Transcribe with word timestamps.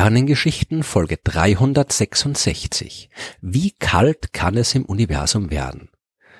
Sternengeschichten 0.00 0.82
Folge 0.82 1.18
366. 1.22 3.10
Wie 3.42 3.72
kalt 3.72 4.32
kann 4.32 4.56
es 4.56 4.74
im 4.74 4.86
Universum 4.86 5.50
werden? 5.50 5.90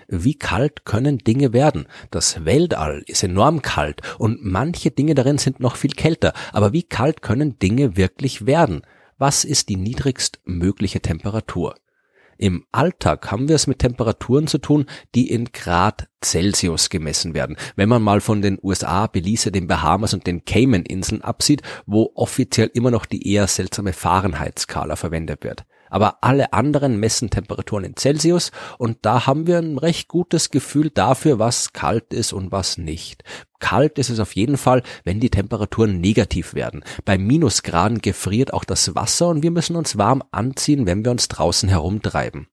Wie 0.09 0.39
kalt 0.39 0.87
können 0.87 1.19
Dinge 1.19 1.53
werden? 1.53 1.87
Das 2.11 2.47
Weltall 2.47 3.03
ist 3.07 3.23
enorm 3.23 3.61
kalt 3.61 4.01
und 4.19 4.43
manche 4.43 4.91
Dinge 4.91 5.15
darin 5.15 5.37
sind 5.37 5.61
noch 5.61 5.77
viel 5.77 5.91
kälter. 5.91 6.33
Aber 6.55 6.73
wie 6.73 6.85
kalt 6.85 7.21
können 7.21 7.59
Dinge 7.59 7.99
wirklich 7.99 8.47
werden? 8.47 8.81
Was 9.19 9.45
ist 9.45 9.69
die 9.69 9.77
niedrigst 9.77 10.41
mögliche 10.45 11.03
Temperatur? 11.03 11.75
Im 12.41 12.65
Alltag 12.73 13.31
haben 13.31 13.51
wir 13.51 13.57
es 13.57 13.67
mit 13.67 13.81
Temperaturen 13.81 14.47
zu 14.47 14.57
tun, 14.57 14.87
die 15.15 15.31
in 15.31 15.53
Grad 15.53 16.09
Celsius 16.25 16.89
gemessen 16.89 17.35
werden. 17.35 17.59
Wenn 17.77 17.91
man 17.91 18.01
mal 18.01 18.23
von 18.23 18.41
den 18.41 18.59
USA, 18.63 19.09
Belize, 19.09 19.53
den 19.53 19.67
Bahamas 19.67 20.15
und 20.15 20.27
den 20.27 20.47
Cayman-Inseln 20.47 21.21
absieht, 21.21 21.61
wo 21.85 22.13
offiziell 22.15 22.71
immer 22.73 22.91
noch 22.91 23.05
die 23.05 23.31
eher 23.31 23.47
seltsame 23.47 23.93
Fahrenheit-Skala 23.93 24.97
verwendet 24.97 25.45
wird 25.45 25.67
aber 25.91 26.19
alle 26.23 26.53
anderen 26.53 26.99
messen 26.99 27.29
Temperaturen 27.29 27.85
in 27.85 27.97
Celsius 27.97 28.51
und 28.79 28.99
da 29.03 29.27
haben 29.27 29.47
wir 29.47 29.59
ein 29.59 29.77
recht 29.77 30.09
gutes 30.09 30.51
Gefühl 30.51 30.91
dafür, 30.91 31.39
was 31.39 31.73
kalt 31.73 32.15
ist 32.15 32.33
und 32.33 32.51
was 32.53 32.79
nicht. 32.79 33.25
Kalt 33.59 33.99
ist 33.99 34.09
es 34.09 34.21
auf 34.21 34.35
jeden 34.35 34.57
Fall, 34.57 34.83
wenn 35.05 35.21
die 35.21 35.31
Temperaturen 35.31 36.01
negativ 36.01 36.55
werden. 36.55 36.83
Bei 37.05 37.19
Minusgraden 37.19 38.01
gefriert 38.01 38.55
auch 38.55 38.65
das 38.65 38.95
Wasser 38.95 39.29
und 39.29 39.43
wir 39.43 39.51
müssen 39.51 39.77
uns 39.77 39.99
warm 39.99 40.23
anziehen, 40.31 40.87
wenn 40.87 41.05
wir 41.05 41.11
uns 41.11 41.29
draußen 41.29 41.69
herumtreiben. 41.69 42.49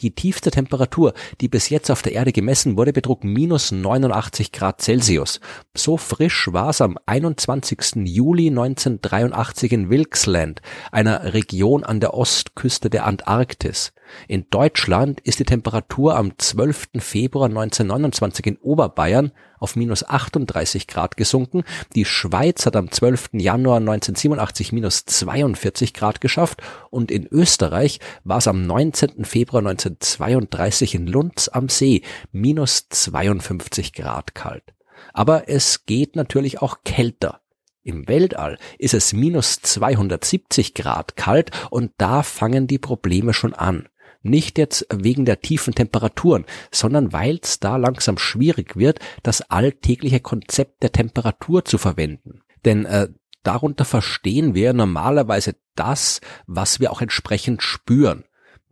Die 0.00 0.14
tiefste 0.14 0.50
Temperatur, 0.50 1.14
die 1.40 1.48
bis 1.48 1.68
jetzt 1.68 1.90
auf 1.90 2.02
der 2.02 2.12
Erde 2.12 2.32
gemessen 2.32 2.76
wurde, 2.76 2.92
betrug 2.92 3.24
minus 3.24 3.72
89 3.72 4.52
Grad 4.52 4.80
Celsius. 4.80 5.40
So 5.76 5.96
frisch 5.96 6.52
war 6.52 6.70
es 6.70 6.80
am 6.80 6.98
21. 7.06 8.06
Juli 8.06 8.48
1983 8.48 9.72
in 9.72 9.90
Wilkesland, 9.90 10.60
einer 10.92 11.34
Region 11.34 11.84
an 11.84 12.00
der 12.00 12.14
Ostküste 12.14 12.90
der 12.90 13.06
Antarktis. 13.06 13.92
In 14.28 14.46
Deutschland 14.50 15.20
ist 15.20 15.38
die 15.38 15.44
Temperatur 15.44 16.16
am 16.16 16.38
12. 16.38 16.88
Februar 16.98 17.48
1929 17.48 18.46
in 18.46 18.56
Oberbayern 18.58 19.32
auf 19.58 19.76
minus 19.76 20.04
38 20.06 20.86
Grad 20.86 21.16
gesunken. 21.16 21.64
Die 21.94 22.04
Schweiz 22.04 22.66
hat 22.66 22.76
am 22.76 22.90
12. 22.90 23.30
Januar 23.32 23.78
1987 23.78 24.72
minus 24.72 25.04
42 25.04 25.94
Grad 25.94 26.20
geschafft 26.20 26.62
und 26.90 27.10
in 27.10 27.26
Österreich 27.26 28.00
war 28.24 28.38
es 28.38 28.48
am 28.48 28.66
19. 28.66 29.24
Februar 29.24 29.60
1932 29.60 30.94
in 30.94 31.06
Lunds 31.06 31.48
am 31.48 31.68
See 31.68 32.02
minus 32.32 32.88
52 32.88 33.92
Grad 33.92 34.34
kalt. 34.34 34.74
Aber 35.12 35.48
es 35.48 35.86
geht 35.86 36.16
natürlich 36.16 36.62
auch 36.62 36.78
kälter. 36.84 37.40
Im 37.82 38.08
Weltall 38.08 38.58
ist 38.78 38.94
es 38.94 39.12
minus 39.12 39.60
270 39.60 40.72
Grad 40.72 41.16
kalt 41.16 41.50
und 41.70 41.92
da 41.98 42.22
fangen 42.22 42.66
die 42.66 42.78
Probleme 42.78 43.34
schon 43.34 43.52
an. 43.52 43.88
Nicht 44.24 44.58
jetzt 44.58 44.86
wegen 44.90 45.26
der 45.26 45.42
tiefen 45.42 45.74
Temperaturen, 45.74 46.46
sondern 46.72 47.12
weil 47.12 47.38
es 47.42 47.60
da 47.60 47.76
langsam 47.76 48.16
schwierig 48.16 48.74
wird, 48.74 48.98
das 49.22 49.42
alltägliche 49.42 50.20
Konzept 50.20 50.82
der 50.82 50.92
Temperatur 50.92 51.64
zu 51.66 51.76
verwenden. 51.76 52.40
Denn 52.64 52.86
äh, 52.86 53.08
darunter 53.42 53.84
verstehen 53.84 54.54
wir 54.54 54.72
normalerweise 54.72 55.56
das, 55.74 56.22
was 56.46 56.80
wir 56.80 56.90
auch 56.90 57.02
entsprechend 57.02 57.62
spüren. 57.62 58.24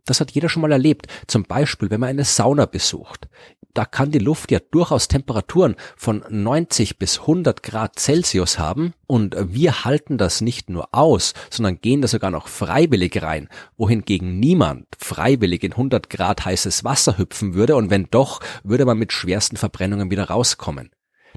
Das 0.05 0.19
hat 0.19 0.31
jeder 0.31 0.49
schon 0.49 0.63
mal 0.63 0.71
erlebt. 0.71 1.05
Zum 1.27 1.43
Beispiel, 1.43 1.91
wenn 1.91 1.99
man 1.99 2.09
eine 2.09 2.25
Sauna 2.25 2.65
besucht 2.65 3.29
da 3.73 3.85
kann 3.85 4.11
die 4.11 4.19
Luft 4.19 4.51
ja 4.51 4.59
durchaus 4.59 5.07
Temperaturen 5.07 5.75
von 5.97 6.23
90 6.29 6.99
bis 6.99 7.21
100 7.21 7.63
Grad 7.63 7.99
Celsius 7.99 8.59
haben 8.59 8.93
und 9.07 9.35
wir 9.39 9.83
halten 9.83 10.17
das 10.17 10.41
nicht 10.41 10.69
nur 10.69 10.89
aus, 10.91 11.33
sondern 11.49 11.81
gehen 11.81 12.01
da 12.01 12.07
sogar 12.07 12.29
noch 12.29 12.47
freiwillig 12.47 13.21
rein, 13.21 13.49
wohingegen 13.77 14.39
niemand 14.39 14.87
freiwillig 14.97 15.63
in 15.63 15.71
100 15.71 16.09
Grad 16.09 16.45
heißes 16.45 16.83
Wasser 16.83 17.17
hüpfen 17.17 17.55
würde 17.55 17.75
und 17.75 17.89
wenn 17.89 18.07
doch, 18.11 18.41
würde 18.63 18.85
man 18.85 18.97
mit 18.97 19.11
schwersten 19.11 19.57
Verbrennungen 19.57 20.11
wieder 20.11 20.25
rauskommen. 20.25 20.91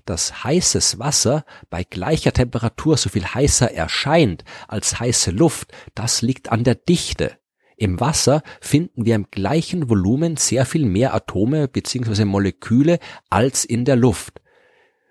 Dass 0.04 0.44
heißes 0.44 0.98
Wasser 0.98 1.44
bei 1.70 1.82
gleicher 1.84 2.32
Temperatur 2.32 2.96
so 2.96 3.08
viel 3.08 3.24
heißer 3.24 3.72
erscheint 3.72 4.44
als 4.68 5.00
heiße 5.00 5.30
Luft, 5.30 5.72
das 5.94 6.22
liegt 6.22 6.52
an 6.52 6.64
der 6.64 6.74
Dichte. 6.74 7.38
Im 7.76 8.00
Wasser 8.00 8.42
finden 8.60 9.04
wir 9.04 9.14
im 9.14 9.30
gleichen 9.30 9.90
Volumen 9.90 10.36
sehr 10.36 10.64
viel 10.64 10.86
mehr 10.86 11.14
Atome 11.14 11.68
bzw. 11.68 12.24
Moleküle 12.24 12.98
als 13.28 13.64
in 13.66 13.84
der 13.84 13.96
Luft. 13.96 14.40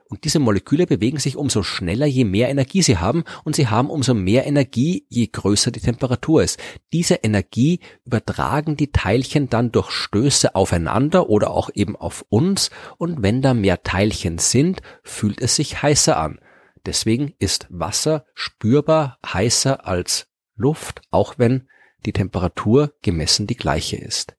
Und 0.08 0.24
diese 0.24 0.40
Moleküle 0.40 0.86
bewegen 0.86 1.20
sich 1.20 1.36
umso 1.36 1.64
schneller, 1.64 2.06
je 2.06 2.26
mehr 2.26 2.50
Energie 2.50 2.82
sie 2.82 2.98
haben, 2.98 3.24
und 3.44 3.56
sie 3.56 3.68
haben 3.68 3.90
umso 3.90 4.14
mehr 4.14 4.46
Energie, 4.46 5.06
je 5.10 5.28
größer 5.28 5.72
die 5.72 5.80
Temperatur 5.80 6.44
ist. 6.44 6.60
Diese 6.94 7.16
Energie 7.16 7.80
übertragen 8.04 8.78
die 8.78 8.92
Teilchen 8.92 9.50
dann 9.50 9.72
durch 9.72 9.90
Stöße 9.90 10.54
aufeinander 10.54 11.30
oder 11.30 11.52
auch 11.52 11.70
eben 11.74 11.96
auf 11.96 12.24
uns, 12.30 12.70
und 12.98 13.24
wenn 13.24 13.42
da 13.42 13.54
mehr 13.54 13.84
Teilchen 13.84 14.38
sind, 14.38 14.82
fühlt 15.04 15.42
es 15.42 15.56
sich 15.56 15.82
heißer 15.82 16.18
an. 16.18 16.40
Deswegen 16.86 17.34
ist 17.40 17.68
Wasser 17.70 18.26
spürbar 18.36 19.18
heißer 19.26 19.88
als 19.88 20.28
Luft, 20.56 21.02
auch 21.10 21.36
wenn 21.38 21.68
die 22.06 22.14
Temperatur 22.14 22.94
gemessen 23.02 23.48
die 23.48 23.58
gleiche 23.58 23.98
ist. 23.98 24.36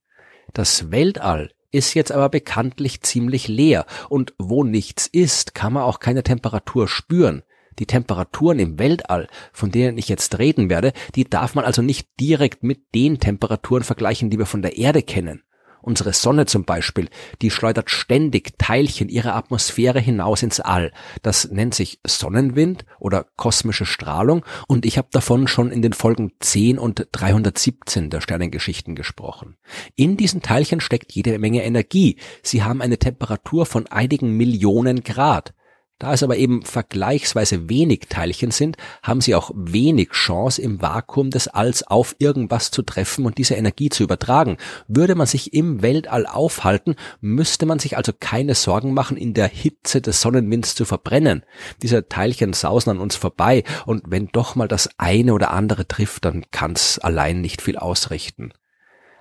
Das 0.53 0.91
Weltall 0.91 1.50
ist 1.71 1.94
jetzt 1.94 2.12
aber 2.12 2.28
bekanntlich 2.28 3.03
ziemlich 3.03 3.49
leer 3.49 3.87
und 4.09 4.34
wo 4.38 4.65
nichts 4.65 5.06
ist, 5.06 5.54
kann 5.54 5.72
man 5.72 5.82
auch 5.82 6.00
keine 6.00 6.22
Temperatur 6.22 6.88
spüren. 6.88 7.43
Die 7.78 7.87
Temperaturen 7.87 8.59
im 8.59 8.78
Weltall, 8.78 9.28
von 9.53 9.71
denen 9.71 9.99
ich 9.99 10.09
jetzt 10.09 10.38
reden 10.38 10.71
werde, 10.71 10.93
die 11.15 11.28
darf 11.28 11.55
man 11.55 11.66
also 11.66 11.82
nicht 11.82 12.09
direkt 12.19 12.62
mit 12.62 12.94
den 12.94 13.19
Temperaturen 13.19 13.82
vergleichen, 13.82 14.31
die 14.31 14.38
wir 14.38 14.47
von 14.47 14.62
der 14.62 14.78
Erde 14.78 15.03
kennen. 15.03 15.43
Unsere 15.82 16.12
Sonne 16.12 16.47
zum 16.47 16.64
Beispiel, 16.64 17.09
die 17.42 17.50
schleudert 17.50 17.91
ständig 17.91 18.59
Teilchen 18.59 19.09
ihrer 19.09 19.34
Atmosphäre 19.34 20.00
hinaus 20.00 20.42
ins 20.42 20.60
All. 20.60 20.92
Das 21.22 21.50
nennt 21.50 21.75
sich 21.75 22.00
Sonnenwind 22.06 22.84
oder 22.98 23.26
kosmische 23.37 23.87
Strahlung 23.87 24.44
und 24.69 24.87
ich 24.87 24.98
habe 24.98 25.09
davon 25.10 25.48
schon 25.48 25.70
in 25.70 25.82
den 25.82 25.92
Folgen 25.92 26.32
10 26.41 26.78
und 26.78 27.09
317 27.12 28.10
der 28.10 28.20
Sternengeschichten 28.20 28.94
gesprochen. 28.94 29.56
In 29.94 30.16
diesen 30.16 30.42
Teilchen 30.42 30.81
steckt 30.81 31.12
jede 31.12 31.38
Menge 31.38 31.64
Energie. 31.64 32.16
Sie 32.43 32.62
haben 32.62 32.82
eine 32.82 32.98
Temperatur 32.98 33.66
von 33.66 33.87
einigen 33.87 34.37
Millionen 34.37 35.03
Grad. 35.03 35.54
Da 35.98 36.12
es 36.12 36.22
aber 36.22 36.36
eben 36.36 36.60
vergleichsweise 36.60 37.70
wenig 37.70 38.08
Teilchen 38.10 38.50
sind, 38.50 38.76
haben 39.02 39.22
sie 39.22 39.34
auch 39.34 39.50
wenig 39.54 40.10
Chance, 40.10 40.60
im 40.60 40.82
Vakuum 40.82 41.30
des 41.30 41.48
Alls 41.48 41.84
auf 41.84 42.16
irgendwas 42.18 42.70
zu 42.70 42.82
treffen 42.82 43.24
und 43.24 43.38
diese 43.38 43.54
Energie 43.54 43.88
zu 43.88 44.02
übertragen. 44.02 44.58
Würde 44.88 45.14
man 45.14 45.26
sich 45.26 45.54
im 45.54 45.80
Weltall 45.80 46.26
aufhalten, 46.26 46.96
müsste 47.22 47.64
man 47.64 47.78
sich 47.78 47.96
also 47.96 48.12
keine 48.18 48.54
Sorgen 48.54 48.92
machen, 48.92 49.16
in 49.16 49.32
der 49.32 49.48
Hitze 49.48 50.02
des 50.02 50.20
Sonnenwinds 50.20 50.74
zu 50.74 50.84
verbrennen. 50.84 51.44
Diese 51.80 52.06
Teilchen 52.08 52.52
sausen 52.52 52.90
an 52.90 52.98
uns 52.98 53.16
vorbei 53.16 53.64
und 53.86 54.02
wenn 54.08 54.28
doch 54.28 54.54
mal 54.54 54.68
das 54.68 54.90
eine 54.98 55.32
oder 55.32 55.50
andere 55.50 55.88
trifft, 55.88 56.26
dann 56.26 56.44
kann's 56.50 56.98
allein 56.98 57.40
nicht 57.40 57.62
viel 57.62 57.78
ausrichten. 57.78 58.52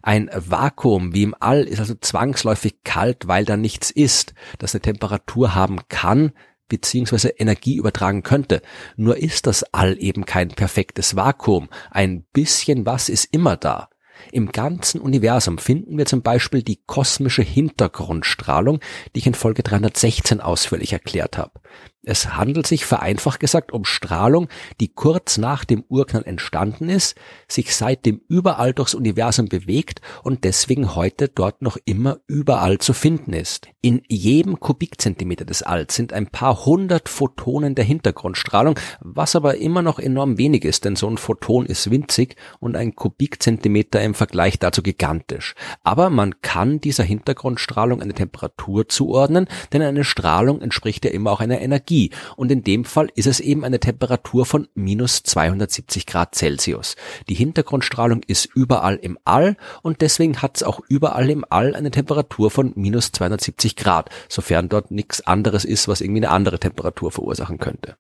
Ein 0.02 0.30
Vakuum 0.36 1.14
wie 1.14 1.24
im 1.24 1.36
All 1.40 1.64
ist 1.64 1.80
also 1.80 1.96
zwangsläufig 1.96 2.84
kalt, 2.84 3.28
weil 3.28 3.46
da 3.46 3.56
nichts 3.56 3.92
ist, 3.92 4.34
das 4.60 4.76
eine 4.76 4.82
Temperatur 4.82 5.56
haben 5.56 5.80
kann, 5.88 6.34
beziehungsweise 6.68 7.30
Energie 7.30 7.76
übertragen 7.76 8.24
könnte. 8.24 8.62
Nur 8.96 9.18
ist 9.18 9.48
das 9.48 9.64
All 9.74 9.98
eben 10.00 10.26
kein 10.26 10.50
perfektes 10.50 11.16
Vakuum. 11.16 11.70
Ein 11.92 12.24
bisschen 12.34 12.86
was 12.86 13.10
ist 13.10 13.28
immer 13.32 13.58
da. 13.58 13.90
Im 14.32 14.52
ganzen 14.52 15.02
Universum 15.02 15.58
finden 15.58 15.98
wir 15.98 16.06
zum 16.06 16.22
Beispiel 16.22 16.64
die 16.64 16.80
kosmische 16.86 17.42
Hintergrundstrahlung, 17.42 18.80
die 19.14 19.20
ich 19.20 19.28
in 19.28 19.34
Folge 19.34 19.64
316 19.64 20.42
ausführlich 20.42 20.94
erklärt 20.94 21.38
habe. 21.38 21.60
Es 22.08 22.36
handelt 22.36 22.68
sich 22.68 22.86
vereinfacht 22.86 23.40
gesagt 23.40 23.74
um 23.74 23.84
Strahlung, 23.84 24.48
die 24.80 24.90
kurz 24.90 25.40
nach 25.40 25.66
dem 25.66 25.84
Urknall 25.90 26.24
entstanden 26.26 26.88
ist, 26.88 27.16
sich 27.48 27.76
seitdem 27.76 28.22
überall 28.28 28.74
durchs 28.74 28.94
Universum 28.94 29.48
bewegt 29.48 30.02
und 30.22 30.44
deswegen 30.44 30.96
heute 30.96 31.30
dort 31.30 31.64
noch 31.64 31.78
immer 31.86 32.20
überall 32.28 32.78
zu 32.78 32.94
finden 32.94 33.34
ist. 33.34 33.68
In 33.82 34.04
jedem 34.08 34.60
Kubikzentimeter 34.60 35.46
des 35.46 35.64
Alls 35.64 35.96
sind 35.96 36.14
ein 36.14 36.28
paar 36.28 36.66
hundert 36.66 37.10
Photonen 37.10 37.74
der 37.74 37.86
Hintergrundstrahlung, 37.86 38.80
was 39.00 39.36
aber 39.36 39.58
immer 39.58 39.82
noch 39.82 39.98
enorm 39.98 40.38
wenig 40.38 40.64
ist, 40.64 40.86
denn 40.86 40.96
so 40.96 41.10
ein 41.10 41.18
Photon 41.18 41.66
ist 41.66 41.90
winzig 41.90 42.36
und 42.60 42.76
ein 42.76 42.96
Kubikzentimeter 42.96 44.02
im 44.04 44.14
Vergleich 44.14 44.60
dazu 44.60 44.84
gigantisch. 44.84 45.56
Aber 45.84 46.12
man 46.12 46.42
kann 46.42 46.80
dieser 46.80 47.04
Hintergrundstrahlung 47.04 48.02
eine 48.02 48.14
Temperatur 48.14 48.88
zuordnen, 48.88 49.48
denn 49.74 49.82
eine 49.82 50.04
Strahlung 50.04 50.62
entspricht 50.62 51.06
ja 51.06 51.12
immer 51.12 51.32
auch 51.32 51.40
einer 51.40 51.62
Energie 51.62 51.95
Energie. 51.96 52.12
Und 52.36 52.52
in 52.52 52.64
dem 52.64 52.86
Fall 52.86 53.10
ist 53.16 53.28
es 53.28 53.40
eben 53.40 53.64
eine 53.64 53.80
Temperatur 53.80 54.46
von 54.46 54.68
minus 54.76 55.24
270 55.24 56.06
Grad 56.06 56.36
Celsius. 56.36 56.96
Die 57.30 57.36
Hintergrundstrahlung 57.36 58.22
ist 58.28 58.46
überall 58.54 58.96
im 58.96 59.18
All 59.24 59.58
und 59.82 60.02
deswegen 60.02 60.42
hat 60.42 60.58
es 60.58 60.64
auch 60.64 60.82
überall 60.88 61.30
im 61.30 61.46
All 61.50 61.76
eine 61.76 61.92
Temperatur 61.92 62.52
von 62.52 62.74
minus 62.76 63.12
270 63.12 63.76
Grad, 63.76 64.10
sofern 64.30 64.70
dort 64.70 64.92
nichts 64.92 65.22
anderes 65.22 65.66
ist, 65.66 65.88
was 65.88 66.02
irgendwie 66.02 66.26
eine 66.26 66.32
andere 66.32 66.60
Temperatur 66.60 67.12
verursachen 67.12 67.58
könnte. 67.58 67.96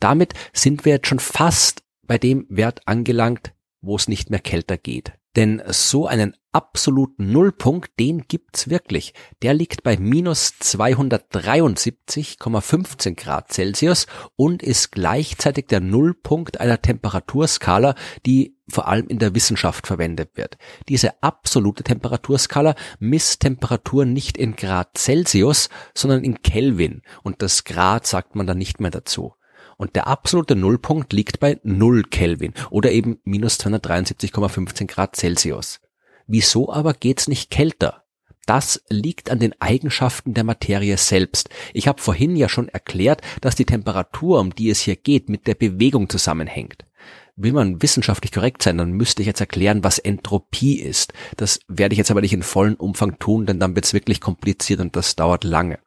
Damit 0.00 0.34
sind 0.52 0.84
wir 0.84 0.94
jetzt 0.94 1.08
schon 1.08 1.20
fast 1.20 1.82
bei 2.06 2.18
dem 2.18 2.46
Wert 2.48 2.82
angelangt, 2.86 3.52
wo 3.80 3.96
es 3.96 4.08
nicht 4.08 4.30
mehr 4.30 4.40
kälter 4.40 4.76
geht. 4.76 5.12
Denn 5.36 5.62
so 5.68 6.06
einen 6.06 6.34
absoluten 6.52 7.30
Nullpunkt, 7.30 8.00
den 8.00 8.26
gibt's 8.26 8.70
wirklich. 8.70 9.12
Der 9.42 9.52
liegt 9.52 9.82
bei 9.82 9.98
minus 9.98 10.54
273,15 10.62 13.14
Grad 13.14 13.52
Celsius 13.52 14.06
und 14.36 14.62
ist 14.62 14.92
gleichzeitig 14.92 15.66
der 15.66 15.80
Nullpunkt 15.80 16.58
einer 16.58 16.80
Temperaturskala, 16.80 17.94
die 18.24 18.56
vor 18.70 18.88
allem 18.88 19.08
in 19.08 19.18
der 19.18 19.34
Wissenschaft 19.34 19.86
verwendet 19.86 20.30
wird. 20.36 20.56
Diese 20.88 21.22
absolute 21.22 21.84
Temperaturskala 21.84 22.74
misst 22.98 23.40
Temperatur 23.40 24.06
nicht 24.06 24.38
in 24.38 24.56
Grad 24.56 24.96
Celsius, 24.96 25.68
sondern 25.94 26.24
in 26.24 26.40
Kelvin 26.40 27.02
und 27.22 27.42
das 27.42 27.64
Grad 27.64 28.06
sagt 28.06 28.34
man 28.34 28.46
dann 28.46 28.56
nicht 28.56 28.80
mehr 28.80 28.90
dazu. 28.90 29.34
Und 29.76 29.94
der 29.94 30.06
absolute 30.06 30.56
Nullpunkt 30.56 31.12
liegt 31.12 31.38
bei 31.40 31.60
0 31.62 32.04
Kelvin 32.04 32.54
oder 32.70 32.90
eben 32.92 33.18
minus 33.24 33.60
273,15 33.60 34.86
Grad 34.86 35.16
Celsius. 35.16 35.80
Wieso 36.26 36.72
aber 36.72 36.94
geht's 36.94 37.28
nicht 37.28 37.50
kälter? 37.50 38.02
Das 38.46 38.82
liegt 38.88 39.30
an 39.30 39.40
den 39.40 39.60
Eigenschaften 39.60 40.32
der 40.32 40.44
Materie 40.44 40.96
selbst. 40.96 41.50
Ich 41.74 41.88
habe 41.88 42.00
vorhin 42.00 42.36
ja 42.36 42.48
schon 42.48 42.68
erklärt, 42.68 43.20
dass 43.40 43.56
die 43.56 43.64
Temperatur, 43.64 44.40
um 44.40 44.54
die 44.54 44.70
es 44.70 44.80
hier 44.80 44.96
geht, 44.96 45.28
mit 45.28 45.48
der 45.48 45.56
Bewegung 45.56 46.08
zusammenhängt. 46.08 46.84
Will 47.34 47.52
man 47.52 47.82
wissenschaftlich 47.82 48.32
korrekt 48.32 48.62
sein, 48.62 48.78
dann 48.78 48.92
müsste 48.92 49.20
ich 49.20 49.26
jetzt 49.26 49.40
erklären, 49.40 49.84
was 49.84 49.98
Entropie 49.98 50.80
ist. 50.80 51.12
Das 51.36 51.60
werde 51.68 51.92
ich 51.92 51.98
jetzt 51.98 52.10
aber 52.10 52.22
nicht 52.22 52.32
in 52.32 52.42
vollen 52.42 52.76
Umfang 52.76 53.18
tun, 53.18 53.44
denn 53.44 53.60
dann 53.60 53.74
wird 53.74 53.84
es 53.84 53.92
wirklich 53.92 54.20
kompliziert 54.20 54.80
und 54.80 54.96
das 54.96 55.16
dauert 55.16 55.44
lange. 55.44 55.78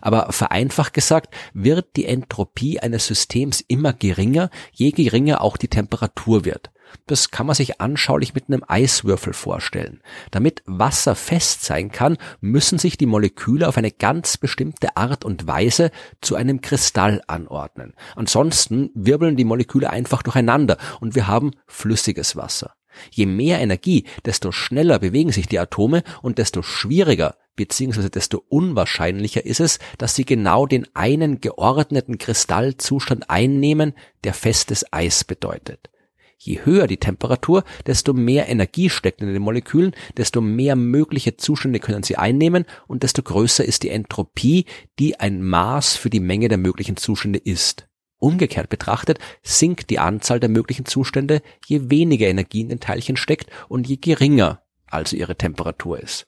Aber 0.00 0.32
vereinfacht 0.32 0.94
gesagt 0.94 1.34
wird 1.54 1.96
die 1.96 2.06
Entropie 2.06 2.80
eines 2.80 3.06
Systems 3.06 3.64
immer 3.66 3.92
geringer, 3.92 4.50
je 4.72 4.90
geringer 4.90 5.40
auch 5.40 5.56
die 5.56 5.68
Temperatur 5.68 6.44
wird. 6.44 6.70
Das 7.06 7.30
kann 7.30 7.46
man 7.46 7.54
sich 7.54 7.80
anschaulich 7.80 8.34
mit 8.34 8.48
einem 8.48 8.64
Eiswürfel 8.66 9.32
vorstellen. 9.32 10.02
Damit 10.30 10.62
Wasser 10.66 11.14
fest 11.14 11.64
sein 11.64 11.90
kann, 11.90 12.16
müssen 12.40 12.78
sich 12.78 12.96
die 12.96 13.06
Moleküle 13.06 13.68
auf 13.68 13.76
eine 13.76 13.90
ganz 13.90 14.36
bestimmte 14.36 14.96
Art 14.96 15.24
und 15.24 15.46
Weise 15.46 15.90
zu 16.20 16.36
einem 16.36 16.60
Kristall 16.60 17.22
anordnen. 17.26 17.94
Ansonsten 18.14 18.90
wirbeln 18.94 19.36
die 19.36 19.44
Moleküle 19.44 19.90
einfach 19.90 20.22
durcheinander 20.22 20.78
und 21.00 21.14
wir 21.14 21.26
haben 21.26 21.52
flüssiges 21.66 22.36
Wasser. 22.36 22.74
Je 23.10 23.26
mehr 23.26 23.60
Energie, 23.60 24.04
desto 24.24 24.52
schneller 24.52 24.98
bewegen 24.98 25.30
sich 25.30 25.46
die 25.46 25.58
Atome 25.58 26.02
und 26.22 26.38
desto 26.38 26.62
schwieriger 26.62 27.36
bzw. 27.56 28.08
desto 28.08 28.44
unwahrscheinlicher 28.48 29.44
ist 29.44 29.60
es, 29.60 29.78
dass 29.98 30.14
sie 30.14 30.24
genau 30.24 30.66
den 30.66 30.86
einen 30.94 31.40
geordneten 31.40 32.18
Kristallzustand 32.18 33.28
einnehmen, 33.30 33.94
der 34.24 34.34
festes 34.34 34.84
Eis 34.92 35.24
bedeutet. 35.24 35.90
Je 36.38 36.60
höher 36.64 36.86
die 36.86 36.98
Temperatur, 36.98 37.64
desto 37.86 38.12
mehr 38.12 38.48
Energie 38.48 38.90
steckt 38.90 39.22
in 39.22 39.32
den 39.32 39.42
Molekülen, 39.42 39.92
desto 40.16 40.42
mehr 40.42 40.76
mögliche 40.76 41.36
Zustände 41.36 41.80
können 41.80 42.02
sie 42.02 42.16
einnehmen 42.16 42.66
und 42.86 43.02
desto 43.02 43.22
größer 43.22 43.64
ist 43.64 43.82
die 43.82 43.90
Entropie, 43.90 44.66
die 44.98 45.18
ein 45.18 45.42
Maß 45.42 45.96
für 45.96 46.10
die 46.10 46.20
Menge 46.20 46.48
der 46.48 46.58
möglichen 46.58 46.96
Zustände 46.96 47.38
ist. 47.38 47.88
Umgekehrt 48.18 48.68
betrachtet 48.68 49.18
sinkt 49.42 49.90
die 49.90 49.98
Anzahl 49.98 50.40
der 50.40 50.48
möglichen 50.48 50.84
Zustände, 50.84 51.42
je 51.66 51.90
weniger 51.90 52.26
Energie 52.26 52.60
in 52.60 52.68
den 52.68 52.80
Teilchen 52.80 53.16
steckt 53.16 53.50
und 53.68 53.86
je 53.86 53.96
geringer 53.96 54.62
also 54.86 55.16
ihre 55.16 55.36
Temperatur 55.36 56.00
ist. 56.00 56.26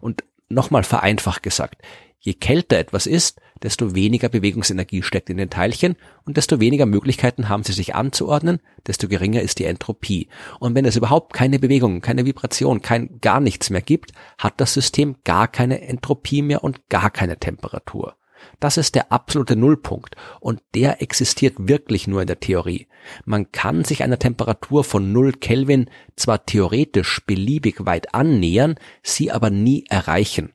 Und 0.00 0.24
nochmal 0.52 0.84
vereinfacht 0.84 1.42
gesagt, 1.42 1.82
Je 2.24 2.34
kälter 2.34 2.78
etwas 2.78 3.08
ist, 3.08 3.40
desto 3.64 3.96
weniger 3.96 4.28
Bewegungsenergie 4.28 5.02
steckt 5.02 5.28
in 5.28 5.38
den 5.38 5.50
Teilchen 5.50 5.96
und 6.24 6.36
desto 6.36 6.60
weniger 6.60 6.86
Möglichkeiten 6.86 7.48
haben 7.48 7.64
sie 7.64 7.72
sich 7.72 7.96
anzuordnen, 7.96 8.60
desto 8.86 9.08
geringer 9.08 9.42
ist 9.42 9.58
die 9.58 9.64
Entropie. 9.64 10.28
Und 10.60 10.76
wenn 10.76 10.84
es 10.84 10.94
überhaupt 10.94 11.32
keine 11.32 11.58
Bewegung, 11.58 12.00
keine 12.00 12.24
Vibration, 12.24 12.80
kein 12.80 13.20
gar 13.20 13.40
nichts 13.40 13.70
mehr 13.70 13.82
gibt, 13.82 14.12
hat 14.38 14.60
das 14.60 14.72
System 14.72 15.16
gar 15.24 15.48
keine 15.48 15.80
Entropie 15.80 16.42
mehr 16.42 16.62
und 16.62 16.88
gar 16.88 17.10
keine 17.10 17.38
Temperatur. 17.38 18.14
Das 18.60 18.76
ist 18.76 18.94
der 18.94 19.12
absolute 19.12 19.56
Nullpunkt 19.56 20.16
und 20.40 20.60
der 20.74 21.02
existiert 21.02 21.54
wirklich 21.58 22.06
nur 22.06 22.20
in 22.20 22.26
der 22.26 22.40
Theorie. 22.40 22.86
Man 23.24 23.50
kann 23.52 23.84
sich 23.84 24.02
einer 24.02 24.18
Temperatur 24.18 24.84
von 24.84 25.12
0 25.12 25.32
Kelvin 25.32 25.90
zwar 26.16 26.46
theoretisch 26.46 27.22
beliebig 27.26 27.84
weit 27.84 28.14
annähern, 28.14 28.76
sie 29.02 29.32
aber 29.32 29.50
nie 29.50 29.84
erreichen. 29.88 30.52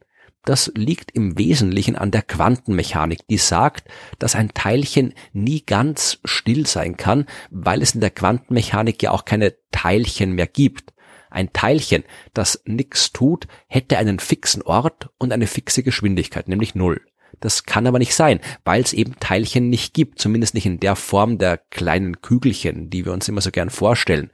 Das 0.48 0.72
liegt 0.75 1.12
im 1.12 1.38
Wesentlichen 1.38 1.98
an 1.98 2.10
der 2.10 2.22
Quantenmechanik, 2.22 3.28
die 3.28 3.38
sagt, 3.38 3.89
dass 4.18 4.34
ein 4.34 4.54
Teilchen 4.54 5.13
nie 5.34 5.66
ganz 5.66 6.19
still 6.24 6.66
sein 6.66 6.95
kann, 6.95 7.25
weil 7.51 7.81
es 7.81 7.94
in 7.94 8.00
der 8.00 8.12
Quantenmechanik 8.12 9.04
ja 9.04 9.12
auch 9.12 9.25
keine 9.25 9.56
Teilchen 9.74 10.31
mehr 10.31 10.48
gibt. 10.48 10.94
Ein 11.30 11.51
Teilchen, 11.51 12.06
das 12.34 12.62
nichts 12.63 13.12
tut, 13.12 13.48
hätte 13.68 13.98
einen 13.98 14.19
fixen 14.19 14.62
Ort 14.62 15.10
und 15.18 15.34
eine 15.34 15.48
fixe 15.48 15.84
Geschwindigkeit, 15.84 16.48
nämlich 16.48 16.75
Null. 16.75 17.01
Das 17.39 17.63
kann 17.63 17.88
aber 17.88 18.00
nicht 18.00 18.16
sein, 18.16 18.39
weil 18.66 18.81
es 18.81 18.94
eben 18.94 19.19
Teilchen 19.19 19.69
nicht 19.69 19.94
gibt, 19.94 20.19
zumindest 20.19 20.54
nicht 20.54 20.66
in 20.66 20.80
der 20.80 20.95
Form 20.95 21.38
der 21.38 21.57
kleinen 21.57 22.22
Kügelchen, 22.22 22.89
die 22.89 23.06
wir 23.06 23.13
uns 23.13 23.28
immer 23.28 23.42
so 23.42 23.51
gern 23.51 23.69
vorstellen. 23.69 24.31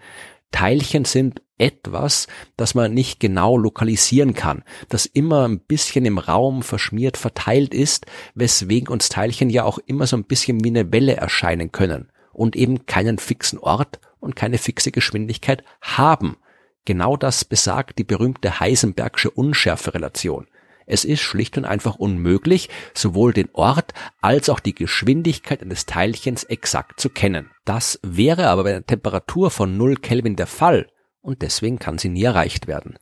Teilchen 0.51 1.03
sind 1.03 1.41
etwas, 1.57 2.27
das 2.57 2.75
man 2.75 2.94
nicht 2.94 3.19
genau 3.19 3.57
lokalisieren 3.57 4.33
kann, 4.33 4.63
das 4.89 5.05
immer 5.05 5.47
ein 5.47 5.59
bisschen 5.59 6.05
im 6.05 6.17
Raum 6.17 6.63
verschmiert 6.63 7.17
verteilt 7.17 7.73
ist, 7.73 8.05
weswegen 8.35 8.89
uns 8.89 9.09
Teilchen 9.09 9.50
ja 9.50 9.63
auch 9.63 9.79
immer 9.79 10.07
so 10.07 10.15
ein 10.15 10.25
bisschen 10.25 10.63
wie 10.63 10.69
eine 10.69 10.91
Welle 10.91 11.15
erscheinen 11.15 11.71
können 11.71 12.09
und 12.31 12.55
eben 12.55 12.85
keinen 12.85 13.17
fixen 13.17 13.59
Ort 13.59 14.00
und 14.19 14.35
keine 14.35 14.57
fixe 14.57 14.91
Geschwindigkeit 14.91 15.63
haben. 15.81 16.38
Genau 16.85 17.15
das 17.15 17.45
besagt 17.45 17.97
die 17.97 18.03
berühmte 18.03 18.59
Heisenbergsche 18.59 19.29
Unschärferelation. 19.29 20.47
Es 20.85 21.06
ist 21.06 21.21
schlicht 21.21 21.57
und 21.57 21.65
einfach 21.65 21.95
unmöglich, 21.95 22.69
sowohl 22.94 23.33
den 23.33 23.50
Ort 23.53 23.94
als 24.21 24.50
auch 24.50 24.59
die 24.59 24.75
Geschwindigkeit 24.75 25.62
eines 25.62 25.85
Teilchens 25.85 26.44
exakt 26.44 27.00
zu 27.00 27.09
kennen. 27.09 27.51
Das 27.65 28.00
wäre 28.03 28.47
aber 28.50 28.63
bei 28.63 28.72
einer 28.72 28.86
Temperatur 28.86 29.51
von 29.51 29.77
0 29.77 29.96
Kelvin 29.98 30.36
der 30.36 30.48
Fall 30.48 30.88
und 31.22 31.41
deswegen 31.41 31.79
kann 31.79 31.98
sie 31.98 32.10
nie 32.10 32.24
erreicht 32.24 32.67
werden. 32.67 32.98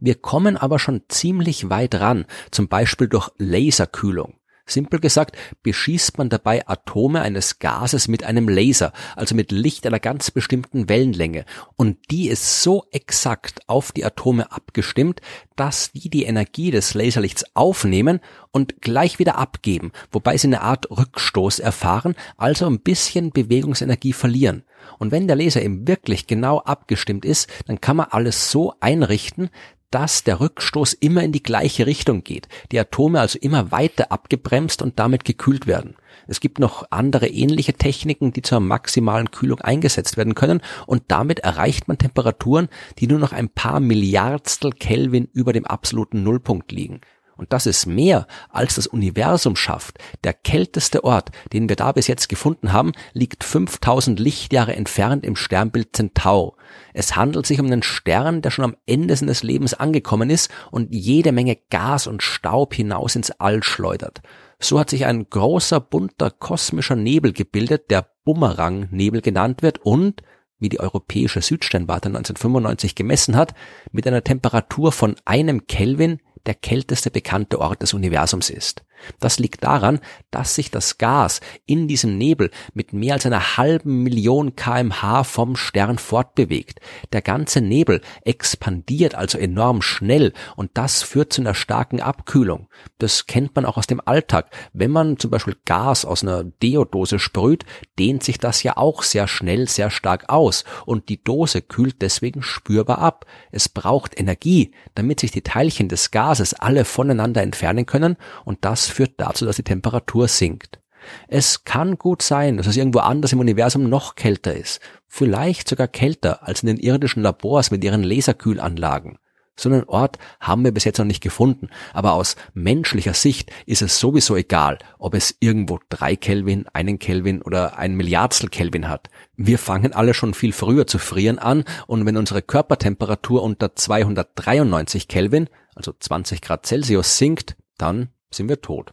Wir 0.00 0.16
kommen 0.16 0.56
aber 0.56 0.78
schon 0.78 1.02
ziemlich 1.08 1.70
weit 1.70 1.94
ran, 1.94 2.26
zum 2.50 2.68
Beispiel 2.68 3.08
durch 3.08 3.30
Laserkühlung. 3.38 4.38
Simpel 4.66 5.00
gesagt, 5.00 5.36
beschießt 5.62 6.18
man 6.18 6.28
dabei 6.28 6.66
Atome 6.66 7.20
eines 7.20 7.58
Gases 7.58 8.08
mit 8.08 8.24
einem 8.24 8.48
Laser, 8.48 8.92
also 9.14 9.34
mit 9.34 9.52
Licht 9.52 9.86
einer 9.86 10.00
ganz 10.00 10.30
bestimmten 10.30 10.88
Wellenlänge. 10.88 11.44
Und 11.76 11.98
die 12.10 12.28
ist 12.28 12.62
so 12.62 12.84
exakt 12.90 13.60
auf 13.68 13.92
die 13.92 14.04
Atome 14.04 14.50
abgestimmt, 14.50 15.20
dass 15.56 15.92
die 15.92 16.08
die 16.08 16.24
Energie 16.24 16.70
des 16.70 16.94
Laserlichts 16.94 17.44
aufnehmen 17.54 18.20
und 18.50 18.80
gleich 18.80 19.18
wieder 19.18 19.36
abgeben, 19.36 19.92
wobei 20.10 20.36
sie 20.36 20.48
eine 20.48 20.62
Art 20.62 20.90
Rückstoß 20.90 21.58
erfahren, 21.58 22.14
also 22.36 22.66
ein 22.66 22.80
bisschen 22.80 23.30
Bewegungsenergie 23.30 24.12
verlieren. 24.12 24.64
Und 24.98 25.12
wenn 25.12 25.26
der 25.26 25.36
Laser 25.36 25.62
eben 25.62 25.86
wirklich 25.88 26.26
genau 26.26 26.58
abgestimmt 26.58 27.24
ist, 27.24 27.48
dann 27.66 27.80
kann 27.80 27.96
man 27.96 28.08
alles 28.10 28.50
so 28.50 28.74
einrichten, 28.80 29.50
dass 29.90 30.24
der 30.24 30.40
Rückstoß 30.40 30.94
immer 30.94 31.22
in 31.22 31.32
die 31.32 31.42
gleiche 31.42 31.86
Richtung 31.86 32.24
geht, 32.24 32.48
die 32.72 32.78
Atome 32.78 33.20
also 33.20 33.38
immer 33.40 33.70
weiter 33.70 34.10
abgebremst 34.10 34.82
und 34.82 34.98
damit 34.98 35.24
gekühlt 35.24 35.66
werden. 35.66 35.96
Es 36.26 36.40
gibt 36.40 36.58
noch 36.58 36.84
andere 36.90 37.28
ähnliche 37.28 37.74
Techniken, 37.74 38.32
die 38.32 38.42
zur 38.42 38.60
maximalen 38.60 39.30
Kühlung 39.30 39.60
eingesetzt 39.60 40.16
werden 40.16 40.34
können 40.34 40.62
und 40.86 41.04
damit 41.08 41.40
erreicht 41.40 41.88
man 41.88 41.98
Temperaturen, 41.98 42.68
die 42.98 43.06
nur 43.06 43.18
noch 43.18 43.32
ein 43.32 43.48
paar 43.48 43.80
Milliardstel 43.80 44.72
Kelvin 44.72 45.28
über 45.32 45.52
dem 45.52 45.66
absoluten 45.66 46.22
Nullpunkt 46.22 46.72
liegen. 46.72 47.00
Und 47.36 47.52
das 47.52 47.66
ist 47.66 47.86
mehr, 47.86 48.26
als 48.48 48.76
das 48.76 48.86
Universum 48.86 49.56
schafft. 49.56 49.98
Der 50.22 50.32
kälteste 50.32 51.04
Ort, 51.04 51.30
den 51.52 51.68
wir 51.68 51.76
da 51.76 51.92
bis 51.92 52.06
jetzt 52.06 52.28
gefunden 52.28 52.72
haben, 52.72 52.92
liegt 53.12 53.44
5000 53.44 54.20
Lichtjahre 54.20 54.74
entfernt 54.74 55.24
im 55.24 55.36
Sternbild 55.36 55.96
Centaur. 55.96 56.56
Es 56.92 57.16
handelt 57.16 57.46
sich 57.46 57.60
um 57.60 57.66
einen 57.66 57.82
Stern, 57.82 58.42
der 58.42 58.50
schon 58.50 58.64
am 58.64 58.76
Ende 58.86 59.16
seines 59.16 59.42
Lebens 59.42 59.74
angekommen 59.74 60.30
ist 60.30 60.50
und 60.70 60.94
jede 60.94 61.32
Menge 61.32 61.58
Gas 61.70 62.06
und 62.06 62.22
Staub 62.22 62.74
hinaus 62.74 63.16
ins 63.16 63.30
All 63.32 63.62
schleudert. 63.62 64.22
So 64.60 64.78
hat 64.78 64.90
sich 64.90 65.04
ein 65.04 65.28
großer, 65.28 65.80
bunter 65.80 66.30
kosmischer 66.30 66.96
Nebel 66.96 67.32
gebildet, 67.32 67.90
der 67.90 68.06
Bumerang-Nebel 68.24 69.20
genannt 69.20 69.62
wird 69.62 69.78
und, 69.78 70.22
wie 70.58 70.68
die 70.68 70.80
europäische 70.80 71.42
Südsternwarte 71.42 72.08
1995 72.08 72.94
gemessen 72.94 73.36
hat, 73.36 73.54
mit 73.92 74.06
einer 74.06 74.24
Temperatur 74.24 74.92
von 74.92 75.16
einem 75.24 75.66
Kelvin 75.66 76.20
der 76.46 76.54
kälteste 76.54 77.10
bekannte 77.10 77.60
Ort 77.60 77.82
des 77.82 77.94
Universums 77.94 78.50
ist. 78.50 78.84
Das 79.20 79.38
liegt 79.38 79.64
daran, 79.64 80.00
dass 80.30 80.54
sich 80.54 80.70
das 80.70 80.98
Gas 80.98 81.40
in 81.66 81.88
diesem 81.88 82.16
Nebel 82.16 82.50
mit 82.72 82.92
mehr 82.92 83.14
als 83.14 83.26
einer 83.26 83.56
halben 83.56 84.02
Million 84.02 84.56
kmh 84.56 85.24
vom 85.24 85.56
Stern 85.56 85.98
fortbewegt. 85.98 86.80
Der 87.12 87.22
ganze 87.22 87.60
Nebel 87.60 88.00
expandiert 88.22 89.14
also 89.14 89.38
enorm 89.38 89.82
schnell 89.82 90.32
und 90.56 90.70
das 90.74 91.02
führt 91.02 91.32
zu 91.32 91.42
einer 91.42 91.54
starken 91.54 92.00
Abkühlung. 92.00 92.68
Das 92.98 93.26
kennt 93.26 93.54
man 93.54 93.64
auch 93.66 93.76
aus 93.76 93.86
dem 93.86 94.00
Alltag. 94.04 94.50
Wenn 94.72 94.90
man 94.90 95.18
zum 95.18 95.30
Beispiel 95.30 95.56
Gas 95.64 96.04
aus 96.04 96.22
einer 96.22 96.44
Deodose 96.44 97.18
sprüht, 97.18 97.64
dehnt 97.98 98.22
sich 98.22 98.38
das 98.38 98.62
ja 98.62 98.76
auch 98.76 99.02
sehr 99.02 99.28
schnell, 99.28 99.68
sehr 99.68 99.90
stark 99.90 100.28
aus 100.28 100.64
und 100.86 101.08
die 101.08 101.22
Dose 101.22 101.62
kühlt 101.62 102.00
deswegen 102.02 102.42
spürbar 102.42 102.98
ab. 102.98 103.26
Es 103.50 103.68
braucht 103.68 104.18
Energie, 104.18 104.72
damit 104.94 105.20
sich 105.20 105.30
die 105.30 105.42
Teilchen 105.42 105.88
des 105.88 106.10
Gases 106.34 106.54
alle 106.54 106.84
voneinander 106.84 107.42
entfernen 107.42 107.86
können 107.86 108.16
und 108.44 108.64
das 108.64 108.88
führt 108.88 109.12
dazu, 109.18 109.46
dass 109.46 109.54
die 109.54 109.62
Temperatur 109.62 110.26
sinkt. 110.26 110.80
Es 111.28 111.62
kann 111.62 111.96
gut 111.96 112.22
sein, 112.22 112.56
dass 112.56 112.66
es 112.66 112.76
irgendwo 112.76 113.00
anders 113.00 113.32
im 113.32 113.38
Universum 113.38 113.88
noch 113.88 114.16
kälter 114.16 114.52
ist, 114.52 114.80
vielleicht 115.06 115.68
sogar 115.68 115.86
kälter 115.86 116.42
als 116.48 116.64
in 116.64 116.66
den 116.66 116.78
irdischen 116.78 117.22
Labors 117.22 117.70
mit 117.70 117.84
ihren 117.84 118.02
Laserkühlanlagen. 118.02 119.18
So 119.56 119.68
einen 119.68 119.84
Ort 119.84 120.18
haben 120.40 120.64
wir 120.64 120.72
bis 120.72 120.84
jetzt 120.84 120.98
noch 120.98 121.04
nicht 121.04 121.22
gefunden, 121.22 121.68
aber 121.92 122.14
aus 122.14 122.34
menschlicher 122.54 123.14
Sicht 123.14 123.52
ist 123.66 123.82
es 123.82 124.00
sowieso 124.00 124.36
egal, 124.36 124.78
ob 124.98 125.14
es 125.14 125.36
irgendwo 125.38 125.78
drei 125.88 126.16
Kelvin, 126.16 126.66
einen 126.72 126.98
Kelvin 126.98 127.40
oder 127.40 127.78
ein 127.78 127.94
Milliardstel 127.94 128.48
Kelvin 128.48 128.88
hat. 128.88 129.10
Wir 129.36 129.58
fangen 129.58 129.92
alle 129.92 130.14
schon 130.14 130.34
viel 130.34 130.52
früher 130.52 130.86
zu 130.86 130.98
frieren 130.98 131.38
an 131.38 131.64
und 131.86 132.04
wenn 132.04 132.16
unsere 132.16 132.42
Körpertemperatur 132.42 133.42
unter 133.42 133.76
293 133.76 135.06
Kelvin, 135.06 135.48
also 135.76 135.92
20 135.98 136.40
Grad 136.40 136.66
Celsius 136.66 137.18
sinkt, 137.18 137.56
dann 137.78 138.08
sind 138.30 138.48
wir 138.48 138.60
tot. 138.60 138.92